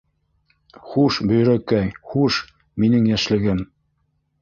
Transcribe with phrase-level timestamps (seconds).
[0.87, 2.43] Хуш, Бөйрәкәй, хуш,
[2.85, 3.65] минең йәшлегем.